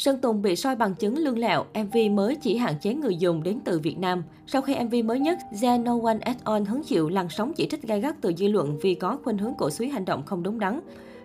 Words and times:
Sơn 0.00 0.18
Tùng 0.18 0.42
bị 0.42 0.56
soi 0.56 0.76
bằng 0.76 0.94
chứng 0.94 1.18
lương 1.18 1.38
lẹo, 1.38 1.64
MV 1.74 1.96
mới 2.10 2.36
chỉ 2.36 2.56
hạn 2.56 2.74
chế 2.80 2.94
người 2.94 3.16
dùng 3.16 3.42
đến 3.42 3.58
từ 3.64 3.78
Việt 3.78 3.98
Nam. 3.98 4.22
Sau 4.46 4.62
khi 4.62 4.76
MV 4.84 4.94
mới 5.04 5.20
nhất, 5.20 5.38
The 5.62 5.78
No 5.78 5.98
One 6.04 6.18
At 6.20 6.36
On 6.44 6.64
hứng 6.64 6.82
chịu 6.82 7.08
làn 7.08 7.28
sóng 7.28 7.52
chỉ 7.56 7.68
trích 7.70 7.82
gay 7.82 8.00
gắt 8.00 8.16
từ 8.20 8.32
dư 8.36 8.48
luận 8.48 8.78
vì 8.82 8.94
có 8.94 9.18
khuynh 9.24 9.38
hướng 9.38 9.54
cổ 9.58 9.70
suý 9.70 9.88
hành 9.88 10.04
động 10.04 10.22
không 10.26 10.42
đúng 10.42 10.58
đắn. 10.58 10.80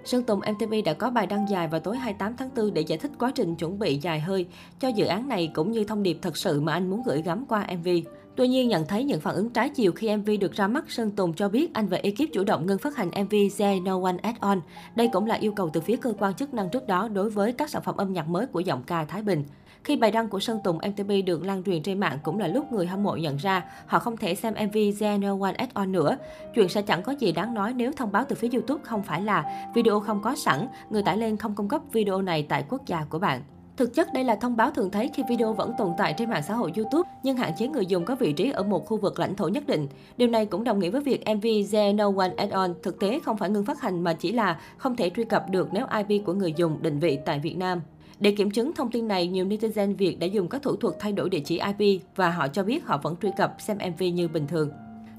Sơn 0.06 0.24
Tùng 0.24 0.40
MTV 0.40 0.74
đã 0.86 0.94
có 0.94 1.10
bài 1.10 1.28
đăng 1.28 1.50
dài 1.50 1.68
vào 1.68 1.80
tối 1.80 1.98
28 1.98 2.36
tháng 2.38 2.50
4 2.56 2.74
để 2.74 2.82
giải 2.82 2.98
thích 2.98 3.12
quá 3.20 3.32
trình 3.36 3.56
chuẩn 3.56 3.80
bị 3.80 3.98
dài 3.98 4.20
hơi 4.20 4.46
cho 4.80 4.88
dự 4.88 5.06
án 5.06 5.28
này 5.28 5.52
cũng 5.54 5.72
như 5.72 5.84
thông 5.84 6.04
điệp 6.04 6.18
thật 6.22 6.38
sự 6.38 6.62
mà 6.62 6.74
anh 6.74 6.90
muốn 6.90 7.02
gửi 7.06 7.22
gắm 7.22 7.46
qua 7.46 7.68
MV. 7.80 7.88
Tuy 8.36 8.48
nhiên, 8.48 8.70
nhận 8.70 8.86
thấy 8.86 9.04
những 9.04 9.20
phản 9.20 9.36
ứng 9.36 9.50
trái 9.50 9.70
chiều 9.70 9.92
khi 9.92 10.18
MV 10.18 10.30
được 10.40 10.52
ra 10.52 10.68
mắt, 10.68 10.92
Sơn 10.92 11.12
Tùng 11.12 11.34
cho 11.34 11.50
biết 11.50 11.74
anh 11.74 11.88
và 11.88 11.98
ekip 11.98 12.34
chủ 12.34 12.44
động 12.44 12.66
ngưng 12.66 12.78
phát 12.78 12.96
hành 12.96 13.10
MV 13.24 13.36
The 13.58 13.80
No 13.80 14.02
One 14.04 14.18
At 14.22 14.40
On. 14.40 14.62
Đây 14.96 15.10
cũng 15.14 15.26
là 15.26 15.36
yêu 15.36 15.52
cầu 15.52 15.70
từ 15.74 15.82
phía 15.82 15.96
cơ 15.96 16.14
quan 16.20 16.34
chức 16.34 16.54
năng 16.54 16.70
trước 16.70 16.88
đó 16.88 17.08
đối 17.08 17.30
với 17.30 17.54
các 17.54 17.70
sản 17.70 17.82
phẩm 17.82 17.98
âm 17.98 18.14
nhạc 18.14 18.28
mới 18.28 18.46
của 18.46 18.60
giọng 18.60 18.84
ca 18.84 19.06
Thái 19.06 19.22
Bình. 19.22 19.44
Khi 19.84 19.96
bài 19.96 20.12
đăng 20.12 20.28
của 20.28 20.40
Sơn 20.40 20.60
Tùng 20.64 20.78
MTP 20.78 21.26
được 21.26 21.44
lan 21.44 21.64
truyền 21.64 21.84
trên 21.84 22.00
mạng 22.00 22.18
cũng 22.24 22.40
là 22.40 22.48
lúc 22.48 22.72
người 22.72 22.88
hâm 22.88 23.04
mộ 23.04 23.16
nhận 23.16 23.38
ra 23.38 23.64
họ 23.86 24.00
không 24.00 24.18
thể 24.18 24.36
xem 24.36 24.54
MV 24.54 24.78
The 25.00 25.18
No 25.18 25.38
One 25.42 25.54
At 25.54 25.74
On 25.74 25.92
nữa. 25.92 26.18
Chuyện 26.56 26.70
sẽ 26.70 26.82
chẳng 26.82 27.04
có 27.04 27.12
gì 27.12 27.32
đáng 27.32 27.54
nói 27.54 27.74
nếu 27.74 27.92
thông 27.92 28.12
báo 28.12 28.26
từ 28.30 28.36
phía 28.36 28.50
YouTube 28.54 28.84
không 28.84 29.04
phải 29.04 29.22
là 29.22 29.70
video 29.76 30.00
không 30.00 30.22
có 30.22 30.36
sẵn, 30.36 30.68
người 30.90 31.04
tải 31.04 31.18
lên 31.18 31.38
không 31.38 31.56
cung 31.56 31.68
cấp 31.68 31.82
video 31.92 32.22
này 32.22 32.46
tại 32.50 32.66
quốc 32.70 32.82
gia 32.86 33.06
của 33.10 33.20
bạn. 33.20 33.42
Thực 33.78 33.94
chất 33.94 34.14
đây 34.14 34.24
là 34.24 34.36
thông 34.36 34.56
báo 34.56 34.72
thường 34.72 34.92
thấy 34.92 35.10
khi 35.14 35.24
video 35.30 35.54
vẫn 35.54 35.72
tồn 35.78 35.92
tại 35.98 36.14
trên 36.18 36.30
mạng 36.30 36.44
xã 36.48 36.54
hội 36.54 36.72
YouTube 36.76 37.10
nhưng 37.24 37.38
hạn 37.38 37.52
chế 37.58 37.68
người 37.68 37.86
dùng 37.86 38.06
có 38.06 38.16
vị 38.16 38.34
trí 38.34 38.52
ở 38.52 38.64
một 38.64 38.86
khu 38.86 38.98
vực 38.98 39.20
lãnh 39.20 39.36
thổ 39.36 39.48
nhất 39.48 39.68
định. 39.68 39.88
Điều 40.18 40.28
này 40.28 40.46
cũng 40.46 40.64
đồng 40.64 40.80
nghĩa 40.80 40.90
với 40.90 41.02
việc 41.02 41.24
MV 41.36 41.46
There 41.72 41.94
No 41.94 42.12
One 42.18 42.34
At 42.38 42.50
On 42.50 42.74
thực 42.84 43.00
tế 43.00 43.20
không 43.20 43.38
phải 43.38 43.50
ngừng 43.50 43.66
phát 43.66 43.82
hành 43.82 44.04
mà 44.04 44.14
chỉ 44.14 44.32
là 44.32 44.60
không 44.78 44.96
thể 44.96 45.10
truy 45.16 45.24
cập 45.24 45.50
được 45.50 45.70
nếu 45.74 45.86
IP 46.08 46.26
của 46.26 46.34
người 46.34 46.54
dùng 46.58 46.82
định 46.82 47.00
vị 47.00 47.20
tại 47.26 47.40
Việt 47.40 47.58
Nam. 47.58 47.82
Để 48.20 48.32
kiểm 48.32 48.52
chứng 48.52 48.74
thông 48.74 48.92
tin 48.92 49.08
này, 49.08 49.28
nhiều 49.28 49.46
netizen 49.46 49.96
Việt 49.96 50.20
đã 50.20 50.28
dùng 50.28 50.48
các 50.48 50.62
thủ 50.62 50.76
thuật 50.76 50.96
thay 51.00 51.12
đổi 51.12 51.30
địa 51.30 51.40
chỉ 51.40 51.60
IP 51.78 52.02
và 52.16 52.30
họ 52.30 52.48
cho 52.48 52.64
biết 52.64 52.86
họ 52.86 52.98
vẫn 52.98 53.16
truy 53.22 53.30
cập 53.38 53.56
xem 53.60 53.78
MV 53.78 54.04
như 54.14 54.28
bình 54.28 54.48
thường. 54.48 54.70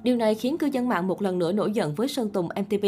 Điều 0.06 0.16
này 0.16 0.34
khiến 0.34 0.58
cư 0.58 0.66
dân 0.66 0.88
mạng 0.88 1.06
một 1.06 1.22
lần 1.22 1.38
nữa 1.38 1.52
nổi 1.52 1.72
giận 1.72 1.94
với 1.94 2.08
Sơn 2.08 2.30
Tùng 2.30 2.48
MTP, 2.48 2.84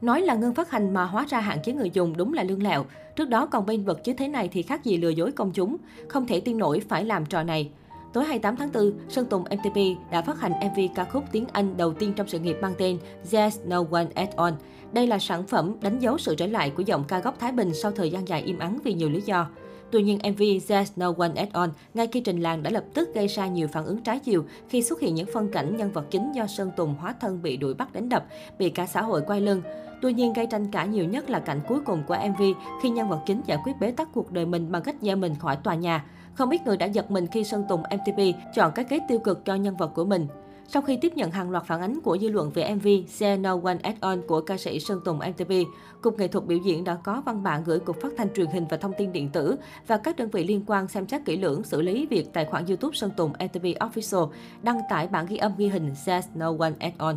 nói 0.00 0.20
là 0.22 0.34
ngưng 0.34 0.54
phát 0.54 0.70
hành 0.70 0.94
mà 0.94 1.04
hóa 1.04 1.26
ra 1.28 1.40
hạn 1.40 1.58
chế 1.62 1.72
người 1.72 1.90
dùng 1.90 2.16
đúng 2.16 2.32
là 2.32 2.42
lương 2.42 2.62
lẹo. 2.62 2.84
Trước 3.16 3.28
đó 3.28 3.46
còn 3.46 3.66
bên 3.66 3.84
vật 3.84 4.04
chứ 4.04 4.12
thế 4.18 4.28
này 4.28 4.48
thì 4.52 4.62
khác 4.62 4.84
gì 4.84 4.96
lừa 4.96 5.08
dối 5.08 5.32
công 5.32 5.52
chúng, 5.52 5.76
không 6.08 6.26
thể 6.26 6.40
tin 6.40 6.58
nổi 6.58 6.80
phải 6.88 7.04
làm 7.04 7.26
trò 7.26 7.42
này. 7.42 7.70
Tối 8.12 8.24
28 8.24 8.56
tháng 8.56 8.70
4, 8.74 8.92
Sơn 9.08 9.26
Tùng 9.26 9.44
MTP 9.44 9.76
đã 10.10 10.22
phát 10.22 10.40
hành 10.40 10.52
MV 10.52 10.80
ca 10.94 11.04
khúc 11.04 11.24
tiếng 11.32 11.46
Anh 11.52 11.76
đầu 11.76 11.92
tiên 11.92 12.12
trong 12.16 12.28
sự 12.28 12.38
nghiệp 12.38 12.56
mang 12.62 12.74
tên 12.78 12.98
There's 13.30 13.68
No 13.68 13.84
One 13.90 14.06
At 14.14 14.36
All. 14.36 14.54
Đây 14.92 15.06
là 15.06 15.18
sản 15.18 15.46
phẩm 15.46 15.74
đánh 15.80 15.98
dấu 15.98 16.18
sự 16.18 16.34
trở 16.34 16.46
lại 16.46 16.70
của 16.70 16.82
giọng 16.82 17.04
ca 17.08 17.18
gốc 17.18 17.36
Thái 17.40 17.52
Bình 17.52 17.74
sau 17.74 17.90
thời 17.90 18.10
gian 18.10 18.28
dài 18.28 18.42
im 18.42 18.58
ắng 18.58 18.78
vì 18.84 18.94
nhiều 18.94 19.08
lý 19.08 19.20
do. 19.20 19.46
Tuy 19.92 20.02
nhiên, 20.02 20.18
MV 20.18 20.42
There's 20.42 20.84
No 20.96 21.12
One 21.18 21.32
At 21.36 21.52
On 21.52 21.70
ngay 21.94 22.06
khi 22.06 22.20
trình 22.20 22.40
làng 22.40 22.62
đã 22.62 22.70
lập 22.70 22.84
tức 22.94 23.14
gây 23.14 23.26
ra 23.26 23.46
nhiều 23.46 23.68
phản 23.68 23.84
ứng 23.84 24.02
trái 24.02 24.18
chiều 24.18 24.44
khi 24.68 24.82
xuất 24.82 25.00
hiện 25.00 25.14
những 25.14 25.28
phân 25.34 25.48
cảnh 25.48 25.76
nhân 25.76 25.92
vật 25.92 26.06
chính 26.10 26.32
do 26.32 26.46
Sơn 26.46 26.70
Tùng 26.76 26.94
hóa 27.00 27.14
thân 27.20 27.42
bị 27.42 27.56
đuổi 27.56 27.74
bắt 27.74 27.92
đánh 27.92 28.08
đập, 28.08 28.24
bị 28.58 28.70
cả 28.70 28.86
xã 28.86 29.02
hội 29.02 29.22
quay 29.26 29.40
lưng. 29.40 29.62
Tuy 30.02 30.12
nhiên, 30.12 30.32
gây 30.32 30.46
tranh 30.46 30.70
cãi 30.70 30.88
nhiều 30.88 31.04
nhất 31.04 31.30
là 31.30 31.38
cảnh 31.38 31.60
cuối 31.68 31.80
cùng 31.80 32.02
của 32.06 32.16
MV 32.28 32.42
khi 32.82 32.90
nhân 32.90 33.08
vật 33.08 33.20
chính 33.26 33.40
giải 33.46 33.58
quyết 33.64 33.72
bế 33.80 33.90
tắc 33.90 34.08
cuộc 34.14 34.32
đời 34.32 34.46
mình 34.46 34.72
bằng 34.72 34.82
cách 34.82 34.96
gieo 35.00 35.16
mình 35.16 35.34
khỏi 35.34 35.56
tòa 35.56 35.74
nhà. 35.74 36.04
Không 36.34 36.50
ít 36.50 36.66
người 36.66 36.76
đã 36.76 36.86
giật 36.86 37.10
mình 37.10 37.26
khi 37.26 37.44
Sơn 37.44 37.64
Tùng 37.68 37.82
MTP 37.82 38.20
chọn 38.54 38.72
cái 38.74 38.84
kết 38.84 39.00
tiêu 39.08 39.18
cực 39.18 39.44
cho 39.44 39.54
nhân 39.54 39.76
vật 39.76 39.90
của 39.94 40.04
mình. 40.04 40.26
Sau 40.72 40.82
khi 40.82 40.96
tiếp 40.96 41.12
nhận 41.16 41.30
hàng 41.30 41.50
loạt 41.50 41.64
phản 41.64 41.80
ánh 41.80 42.00
của 42.00 42.18
dư 42.18 42.28
luận 42.28 42.50
về 42.50 42.74
MV 42.74 42.88
Say 43.08 43.36
No 43.36 43.60
One 43.64 43.78
At 43.82 44.00
On 44.00 44.22
của 44.26 44.40
ca 44.40 44.56
sĩ 44.56 44.80
Sơn 44.80 45.00
Tùng 45.04 45.18
MTV, 45.18 45.52
Cục 46.00 46.18
Nghệ 46.18 46.28
thuật 46.28 46.46
biểu 46.46 46.58
diễn 46.58 46.84
đã 46.84 46.94
có 46.94 47.22
văn 47.26 47.42
bản 47.42 47.62
gửi 47.64 47.78
Cục 47.78 48.00
Phát 48.00 48.12
thanh 48.16 48.32
Truyền 48.34 48.46
hình 48.46 48.66
và 48.70 48.76
Thông 48.76 48.92
tin 48.98 49.12
Điện 49.12 49.28
tử 49.28 49.56
và 49.86 49.96
các 49.96 50.16
đơn 50.16 50.30
vị 50.30 50.44
liên 50.44 50.62
quan 50.66 50.88
xem 50.88 51.08
xét 51.08 51.24
kỹ 51.24 51.36
lưỡng 51.36 51.64
xử 51.64 51.82
lý 51.82 52.06
việc 52.06 52.32
tài 52.32 52.44
khoản 52.44 52.66
YouTube 52.66 52.96
Sơn 52.96 53.10
Tùng 53.16 53.32
MTV 53.32 53.64
Official 53.64 54.28
đăng 54.62 54.80
tải 54.90 55.08
bản 55.08 55.26
ghi 55.26 55.36
âm 55.36 55.52
ghi 55.56 55.68
hình 55.68 55.94
Say 55.94 56.20
No 56.34 56.54
One 56.58 56.72
At 56.78 56.92
On. 56.98 57.16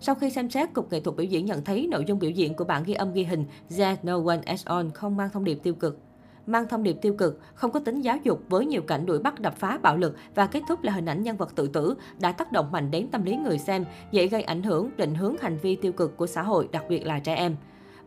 Sau 0.00 0.14
khi 0.14 0.30
xem 0.30 0.50
xét, 0.50 0.74
Cục 0.74 0.92
Nghệ 0.92 1.00
thuật 1.00 1.16
biểu 1.16 1.26
diễn 1.26 1.46
nhận 1.46 1.64
thấy 1.64 1.86
nội 1.86 2.04
dung 2.06 2.18
biểu 2.18 2.30
diễn 2.30 2.54
của 2.54 2.64
bản 2.64 2.82
ghi 2.86 2.94
âm 2.94 3.12
ghi 3.12 3.24
hình 3.24 3.44
There's 3.70 3.96
No 4.02 4.20
One 4.26 4.40
At 4.46 4.64
On 4.64 4.90
không 4.90 5.16
mang 5.16 5.30
thông 5.32 5.44
điệp 5.44 5.58
tiêu 5.62 5.74
cực 5.74 5.98
mang 6.48 6.68
thông 6.68 6.82
điệp 6.82 6.96
tiêu 7.02 7.14
cực, 7.14 7.40
không 7.54 7.70
có 7.70 7.80
tính 7.80 8.00
giáo 8.00 8.16
dục 8.22 8.42
với 8.48 8.66
nhiều 8.66 8.82
cảnh 8.82 9.06
đuổi 9.06 9.18
bắt 9.18 9.40
đập 9.40 9.54
phá 9.58 9.78
bạo 9.82 9.96
lực 9.96 10.16
và 10.34 10.46
kết 10.46 10.62
thúc 10.68 10.82
là 10.82 10.92
hình 10.92 11.06
ảnh 11.06 11.22
nhân 11.22 11.36
vật 11.36 11.54
tự 11.54 11.68
tử 11.68 11.94
đã 12.20 12.32
tác 12.32 12.52
động 12.52 12.72
mạnh 12.72 12.90
đến 12.90 13.08
tâm 13.10 13.24
lý 13.24 13.36
người 13.36 13.58
xem, 13.58 13.84
dễ 14.12 14.26
gây 14.26 14.42
ảnh 14.42 14.62
hưởng, 14.62 14.90
định 14.96 15.14
hướng 15.14 15.34
hành 15.40 15.58
vi 15.62 15.76
tiêu 15.76 15.92
cực 15.92 16.16
của 16.16 16.26
xã 16.26 16.42
hội, 16.42 16.68
đặc 16.72 16.84
biệt 16.88 17.06
là 17.06 17.18
trẻ 17.18 17.34
em. 17.34 17.56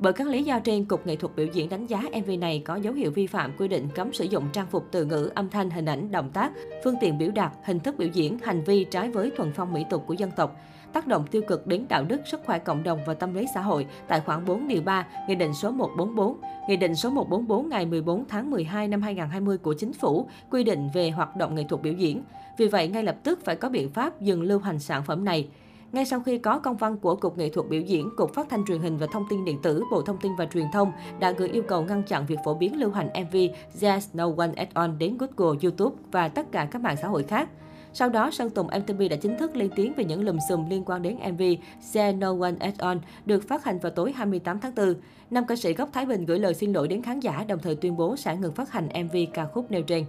Bởi 0.02 0.14
các 0.14 0.28
lý 0.28 0.44
do 0.44 0.60
trên, 0.60 0.86
Cục 0.86 1.08
Nghệ 1.08 1.16
thuật 1.16 1.36
biểu 1.36 1.46
diễn 1.46 1.70
đánh 1.70 1.88
giá 1.88 2.02
MV 2.02 2.32
này 2.40 2.62
có 2.66 2.76
dấu 2.76 2.94
hiệu 2.94 3.12
vi 3.12 3.28
phạm 3.28 3.52
quy 3.58 3.68
định 3.68 3.88
cấm 3.96 4.14
sử 4.14 4.24
dụng 4.24 4.50
trang 4.54 4.68
phục 4.72 4.88
từ 4.92 5.06
ngữ, 5.06 5.32
âm 5.36 5.50
thanh, 5.50 5.70
hình 5.70 5.86
ảnh, 5.86 6.12
động 6.12 6.30
tác, 6.34 6.52
phương 6.84 6.96
tiện 7.02 7.18
biểu 7.18 7.32
đạt, 7.32 7.52
hình 7.64 7.80
thức 7.80 7.98
biểu 7.98 8.08
diễn, 8.08 8.40
hành 8.40 8.64
vi 8.64 8.84
trái 8.84 9.10
với 9.10 9.32
thuần 9.38 9.52
phong 9.56 9.74
mỹ 9.74 9.86
tục 9.90 10.04
của 10.08 10.14
dân 10.14 10.32
tộc 10.32 10.56
tác 10.94 11.08
động 11.08 11.28
tiêu 11.32 11.42
cực 11.48 11.68
đến 11.68 11.86
đạo 11.90 12.04
đức, 12.04 12.22
sức 12.26 12.42
khỏe 12.46 12.60
cộng 12.60 12.84
đồng 12.84 13.00
và 13.06 13.14
tâm 13.14 13.34
lý 13.34 13.46
xã 13.54 13.62
hội 13.62 13.86
tại 14.08 14.22
khoản 14.26 14.46
4 14.46 14.68
điều 14.68 14.82
3, 14.82 15.08
Nghị 15.28 15.36
định 15.36 15.54
số 15.54 15.72
144, 15.72 16.38
Nghị 16.70 16.76
định 16.76 16.96
số 16.96 17.10
144 17.10 17.70
ngày 17.70 17.86
14 17.86 18.26
tháng 18.28 18.52
12 18.52 18.88
năm 18.88 19.02
2020 19.02 19.58
của 19.58 19.74
Chính 19.74 19.94
phủ 19.94 20.28
quy 20.50 20.64
định 20.64 20.90
về 20.94 21.10
hoạt 21.10 21.36
động 21.36 21.56
nghệ 21.56 21.64
thuật 21.70 21.82
biểu 21.82 21.94
diễn. 21.94 22.24
Vì 22.58 22.68
vậy, 22.68 22.88
ngay 22.88 23.04
lập 23.04 23.16
tức 23.24 23.40
phải 23.46 23.56
có 23.56 23.70
biện 23.70 23.90
pháp 23.90 24.22
dừng 24.22 24.42
lưu 24.42 24.60
hành 24.60 24.80
sản 24.80 25.04
phẩm 25.04 25.26
này. 25.26 25.48
Ngay 25.91 26.06
sau 26.06 26.19
khi 26.19 26.38
có 26.38 26.59
công 26.59 26.78
văn 26.78 26.97
của 26.97 27.16
Cục 27.16 27.38
Nghệ 27.38 27.50
thuật 27.50 27.69
biểu 27.69 27.81
diễn, 27.81 28.09
Cục 28.18 28.34
Phát 28.34 28.50
thanh 28.50 28.66
Truyền 28.66 28.81
hình 28.81 28.97
và 28.97 29.07
Thông 29.12 29.25
tin 29.29 29.46
Điện 29.46 29.59
tử, 29.62 29.84
Bộ 29.91 30.02
Thông 30.02 30.18
tin 30.18 30.31
và 30.38 30.46
Truyền 30.46 30.66
thông 30.74 30.91
đã 31.19 31.31
gửi 31.31 31.50
yêu 31.50 31.63
cầu 31.68 31.81
ngăn 31.81 32.03
chặn 32.03 32.25
việc 32.25 32.40
phổ 32.46 32.53
biến 32.53 32.79
lưu 32.79 32.91
hành 32.91 33.07
MV 33.07 33.35
There's 33.79 34.02
No 34.13 34.29
One 34.38 34.52
At 34.56 34.74
On 34.74 34.97
đến 34.97 35.18
Google, 35.18 35.59
YouTube 35.63 35.96
và 36.12 36.28
tất 36.28 36.52
cả 36.52 36.68
các 36.72 36.81
mạng 36.81 36.96
xã 37.02 37.07
hội 37.07 37.24
khác. 37.24 37.50
Sau 37.94 38.09
đó, 38.09 38.31
Sơn 38.31 38.50
Tùng 38.50 38.68
MTV 38.68 39.02
đã 39.09 39.16
chính 39.16 39.38
thức 39.38 39.56
lên 39.56 39.69
tiếng 39.75 39.94
về 39.94 40.03
những 40.03 40.24
lùm 40.24 40.38
xùm 40.50 40.69
liên 40.69 40.84
quan 40.85 41.02
đến 41.02 41.18
MV 41.34 41.41
Say 41.81 42.13
No 42.13 42.35
One 42.41 42.53
At 42.59 42.78
On 42.78 43.00
được 43.25 43.47
phát 43.47 43.63
hành 43.63 43.79
vào 43.79 43.91
tối 43.91 44.12
28 44.12 44.59
tháng 44.59 44.75
4. 44.75 44.96
Nam 45.29 45.46
ca 45.47 45.56
sĩ 45.56 45.73
gốc 45.73 45.90
Thái 45.94 46.06
Bình 46.06 46.25
gửi 46.25 46.40
lời 46.40 46.53
xin 46.53 46.73
lỗi 46.73 46.88
đến 46.88 47.02
khán 47.02 47.19
giả 47.19 47.46
đồng 47.47 47.59
thời 47.59 47.75
tuyên 47.75 47.97
bố 47.97 48.16
sẽ 48.16 48.38
ngừng 48.38 48.53
phát 48.53 48.72
hành 48.72 48.90
MV 49.06 49.16
ca 49.34 49.46
khúc 49.46 49.72
nêu 49.72 49.81
trên. 49.81 50.06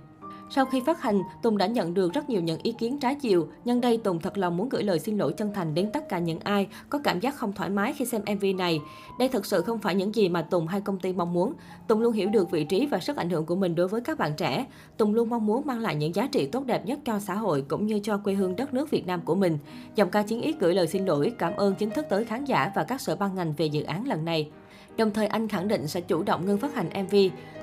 Sau 0.55 0.65
khi 0.65 0.81
phát 0.87 1.03
hành, 1.03 1.23
Tùng 1.43 1.59
đã 1.59 1.67
nhận 1.67 1.95
được 1.95 2.13
rất 2.13 2.31
nhiều 2.31 2.43
những 2.43 2.61
ý 2.63 2.73
kiến 2.73 2.99
trái 2.99 3.15
chiều. 3.15 3.49
Nhân 3.65 3.81
đây, 3.81 3.97
Tùng 3.97 4.21
thật 4.21 4.39
lòng 4.39 4.57
muốn 4.57 4.69
gửi 4.69 4.83
lời 4.83 4.99
xin 4.99 5.19
lỗi 5.19 5.33
chân 5.33 5.53
thành 5.55 5.75
đến 5.75 5.91
tất 5.93 6.09
cả 6.09 6.19
những 6.19 6.39
ai 6.39 6.67
có 6.89 6.99
cảm 6.99 7.21
giác 7.21 7.35
không 7.35 7.53
thoải 7.53 7.71
mái 7.71 7.93
khi 7.93 8.05
xem 8.05 8.23
MV 8.35 8.45
này. 8.59 8.81
Đây 9.19 9.29
thật 9.29 9.47
sự 9.47 9.63
không 9.63 9.79
phải 9.79 9.95
những 9.95 10.15
gì 10.15 10.29
mà 10.29 10.43
Tùng 10.43 10.67
hay 10.67 10.81
công 10.81 10.99
ty 10.99 11.13
mong 11.13 11.33
muốn. 11.33 11.55
Tùng 11.89 12.01
luôn 12.01 12.13
hiểu 12.13 12.29
được 12.29 12.51
vị 12.51 12.65
trí 12.65 12.87
và 12.87 12.99
sức 12.99 13.17
ảnh 13.17 13.31
hưởng 13.31 13.47
của 13.47 13.57
mình 13.57 13.75
đối 13.75 13.89
với 13.89 14.01
các 14.01 14.19
bạn 14.19 14.33
trẻ. 14.37 14.67
Tùng 14.97 15.15
luôn 15.15 15.31
mong 15.31 15.47
muốn 15.47 15.67
mang 15.67 15.81
lại 15.81 15.95
những 15.95 16.15
giá 16.15 16.27
trị 16.27 16.47
tốt 16.47 16.65
đẹp 16.67 16.87
nhất 16.87 16.99
cho 17.05 17.19
xã 17.19 17.35
hội 17.35 17.65
cũng 17.69 17.87
như 17.87 18.01
cho 18.03 18.19
quê 18.19 18.35
hương 18.35 18.57
đất 18.57 18.75
nước 18.75 18.91
Việt 18.91 19.07
Nam 19.07 19.21
của 19.25 19.35
mình. 19.35 19.59
Dòng 19.95 20.11
ca 20.11 20.23
chiến 20.23 20.41
ý 20.41 20.55
gửi 20.61 20.75
lời 20.75 20.87
xin 20.87 21.07
lỗi, 21.07 21.33
cảm 21.39 21.57
ơn 21.57 21.75
chính 21.75 21.91
thức 21.91 22.07
tới 22.09 22.25
khán 22.25 22.45
giả 22.45 22.73
và 22.75 22.85
các 22.85 23.01
sở 23.01 23.17
ban 23.17 23.35
ngành 23.35 23.55
về 23.57 23.67
dự 23.67 23.83
án 23.83 24.09
lần 24.09 24.25
này. 24.25 24.51
Đồng 24.97 25.11
thời 25.11 25.27
anh 25.27 25.49
khẳng 25.49 25.69
định 25.69 25.89
sẽ 25.89 26.01
chủ 26.01 26.23
động 26.23 26.47
ngưng 26.47 26.59
phát 26.59 26.75
hành 26.75 27.05
MV. 27.05 27.17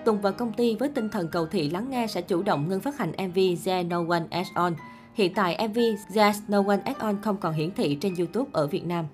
Tùng 0.06 0.22
và 0.22 0.32
công 0.32 0.54
ty 0.54 0.76
với 0.76 0.90
tinh 0.90 1.10
thần 1.10 1.28
cầu 1.28 1.46
thị 1.46 1.70
lắng 1.70 1.90
nghe 1.90 2.08
sẽ 2.08 2.22
chủ 2.22 2.44
động 2.44 2.70
ngưng 2.70 2.82
phát 2.82 2.98
hành 2.98 3.12
MV 3.12 3.40
There 3.66 3.84
No 3.84 4.04
One 4.10 4.24
As 4.30 4.48
On. 4.54 4.74
Hiện 5.14 5.34
tại 5.34 5.68
MV 5.68 5.78
There's 6.14 6.40
No 6.48 6.64
One 6.68 6.80
As 6.86 6.98
On 6.98 7.22
không 7.22 7.38
còn 7.38 7.54
hiển 7.54 7.72
thị 7.72 7.98
trên 8.02 8.16
YouTube 8.16 8.50
ở 8.54 8.68
Việt 8.68 8.86
Nam. 8.86 9.06